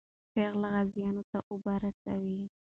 پېغلې 0.33 0.67
غازیانو 0.73 1.23
ته 1.31 1.37
اوبه 1.49 1.73
رسوي. 1.83 2.41